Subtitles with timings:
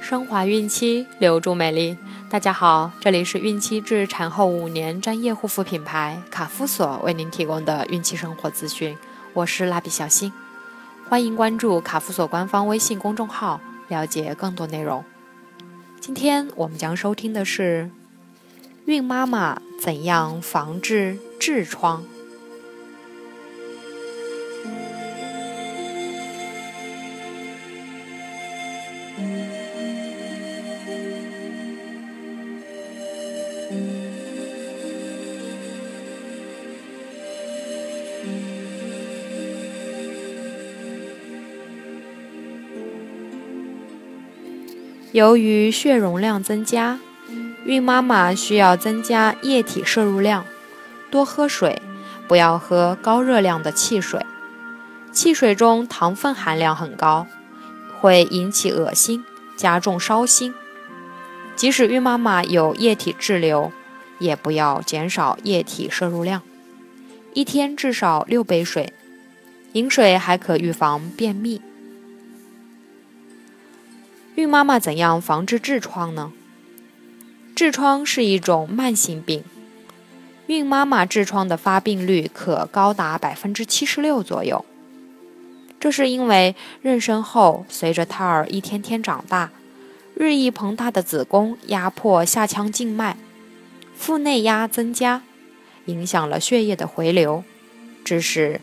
[0.00, 1.96] 升华孕期，留住美丽。
[2.30, 8.96] 大家好，这里是孕期至产后五年专业护肤品牌卡夫索为您提供的孕期生活资讯。
[9.32, 10.32] 我是蜡笔小新，
[11.08, 15.04] 欢迎关注卡夫索官方微信公众号，了解更多内容。
[16.00, 17.90] 今天我们将收听的是
[18.84, 22.04] 孕妈妈怎样防治痔疮。
[45.12, 46.98] 由于血容量增加，
[47.64, 50.44] 孕妈妈需要增加液体摄入量，
[51.10, 51.80] 多喝水，
[52.28, 54.20] 不要喝高热量的汽水。
[55.10, 57.26] 汽水中糖分含量很高，
[58.06, 59.24] 会引起恶心，
[59.56, 60.54] 加重烧心。
[61.56, 63.72] 即使孕妈妈有液体滞留，
[64.20, 66.40] 也不要减少液体摄入量，
[67.34, 68.92] 一天至少六杯水。
[69.72, 71.60] 饮水还可预防便秘。
[74.36, 76.32] 孕妈妈怎样防治痔疮呢？
[77.56, 79.42] 痔疮是一种慢性病，
[80.46, 84.64] 孕妈妈痔疮的发病率可高达百分之七十六左右。
[85.86, 89.52] 这是因为妊娠后，随着胎儿一天天长大，
[90.16, 93.16] 日益膨大的子宫压迫下腔静脉，
[93.94, 95.22] 腹内压增加，
[95.84, 97.44] 影响了血液的回流，
[98.04, 98.60] 致使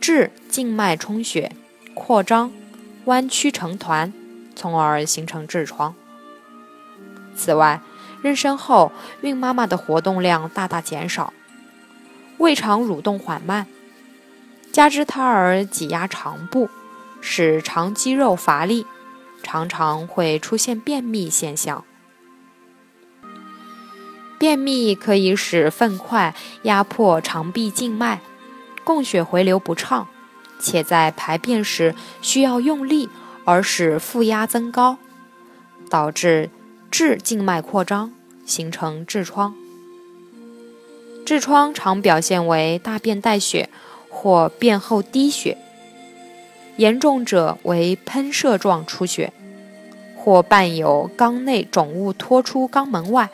[0.00, 1.52] 痔静脉充血、
[1.94, 2.50] 扩张、
[3.04, 4.12] 弯曲成团。
[4.56, 5.94] 从而形成痔疮。
[7.36, 7.80] 此外，
[8.24, 11.32] 妊娠后孕妈妈的活动量大大减少，
[12.38, 13.68] 胃肠蠕动缓慢，
[14.76, 16.68] 加之胎儿挤压肠部，
[17.22, 18.84] 使肠肌肉乏力，
[19.42, 21.82] 常常会出现便秘现象。
[24.36, 26.34] 便秘可以使粪块
[26.64, 28.20] 压迫肠壁静脉，
[28.84, 30.08] 供血回流不畅，
[30.60, 33.08] 且在排便时需要用力。
[33.46, 34.98] 而使负压增高，
[35.88, 36.50] 导致
[36.92, 38.12] 痔静脉扩张，
[38.44, 39.54] 形成痔疮。
[41.24, 43.70] 痔疮常表现为大便带血
[44.18, 45.58] 或便后滴血，
[46.76, 49.32] 严重者为喷射状出血，
[50.16, 53.28] 或伴有肛内肿物脱出肛门外、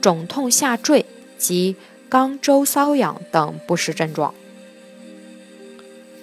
[0.00, 1.06] 肿痛下坠
[1.38, 1.76] 及
[2.10, 4.34] 肛周瘙痒等不适症状。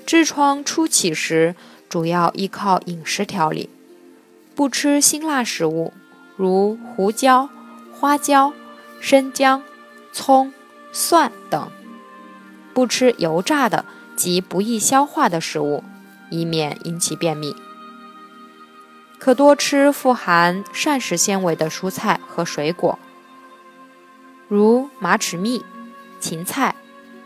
[0.06, 1.56] 痔疮初起时。
[1.90, 3.68] 主要依靠饮食调理，
[4.54, 5.92] 不吃辛辣食物，
[6.36, 7.50] 如胡椒、
[7.92, 8.54] 花椒、
[9.02, 9.64] 生姜、
[10.14, 10.54] 葱、
[10.92, 11.72] 蒜等；
[12.74, 13.86] 不吃油炸的
[14.16, 15.84] 及不易消化的食物，
[16.30, 17.56] 以免引起便秘。
[19.18, 22.98] 可多吃富含膳食纤维的蔬菜和水果，
[24.48, 25.62] 如马齿苋、
[26.20, 26.76] 芹菜、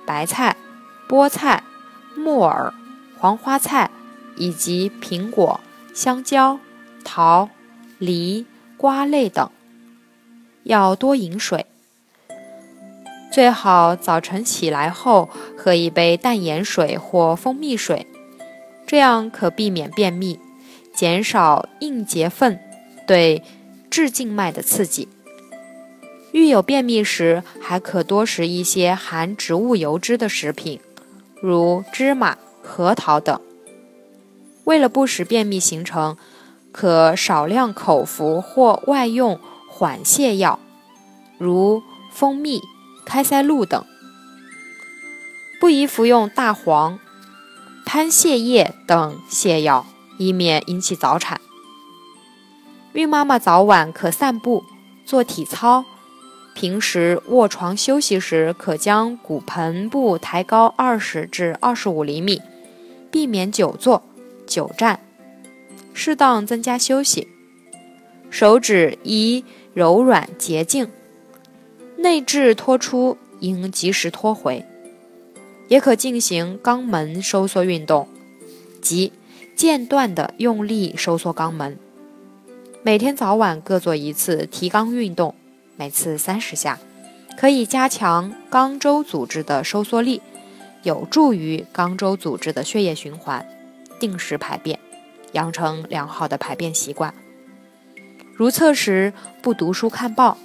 [0.06, 0.56] 白菜、
[1.08, 1.64] 菠菜、
[2.16, 2.74] 木耳、
[3.18, 3.90] 黄花菜。
[4.36, 5.60] 以及苹果、
[5.94, 6.60] 香蕉、
[7.04, 7.52] 桃、
[8.00, 9.48] 梨、瓜类等，
[10.64, 11.68] 要多饮水。
[13.34, 15.28] 最好早晨起来后
[15.58, 18.06] 喝一杯淡盐水或蜂蜜水，
[18.86, 20.40] 这样可避免便秘，
[20.94, 22.60] 减少硬结粪
[23.08, 23.42] 对
[23.90, 25.08] 痔静脉的刺激。
[26.32, 30.80] 遇有便秘时，还可多食一些含植物油脂的食品，
[31.42, 33.42] 如芝麻、核桃等。
[34.66, 36.16] 为了不使便秘形成，
[36.72, 40.60] 可少量口服或外用缓泻药，
[41.40, 42.62] 如蜂蜜、
[43.06, 43.86] 开塞露等。
[45.60, 47.00] 不宜服用大黄、
[47.86, 49.86] 潘泻叶等泻药，
[50.18, 51.40] 以免引起早产。
[52.94, 54.64] 孕妈妈早晚可散步、
[55.06, 55.86] 做体操。
[56.54, 62.42] 平时卧床休息时，可将骨盆部抬高二十至二十五厘米，
[63.10, 64.04] 避免久坐。
[64.46, 65.00] 久站，
[65.94, 67.30] 适当增加休息。
[68.30, 70.90] 手指宜柔软洁净，
[71.98, 74.66] 内痔脱出应及时脱回。
[75.70, 78.08] 也可进行肛门收缩运动，
[78.82, 79.14] 即
[79.56, 81.80] 间断的用力收缩肛门。
[82.84, 85.34] 每天早晚各做一次提肛运动，
[85.78, 86.80] 每次三十下，
[87.38, 90.22] 可以加强肛周组织的收缩力，
[90.84, 93.48] 有助于肛周组织的血液循环。
[94.00, 94.78] 定时排便，
[95.32, 97.14] 养成良好的排便习惯。
[98.36, 100.38] 如厕时不读书看报。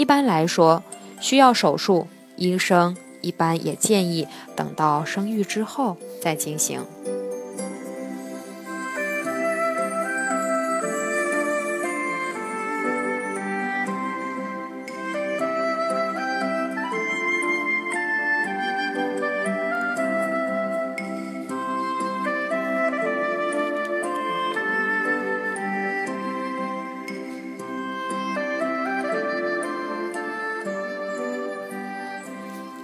[0.00, 0.82] 一般来说，
[1.20, 4.26] 需要手术，医生一般也建议
[4.56, 6.80] 等到生育之后再进行。